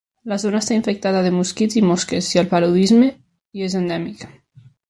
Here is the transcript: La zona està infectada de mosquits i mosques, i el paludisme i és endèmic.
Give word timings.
La 0.31 0.37
zona 0.43 0.61
està 0.63 0.77
infectada 0.77 1.21
de 1.27 1.33
mosquits 1.35 1.77
i 1.81 1.85
mosques, 1.89 2.31
i 2.37 2.43
el 2.45 2.51
paludisme 2.55 3.13
i 3.61 3.71
és 3.71 3.81
endèmic. 3.85 4.27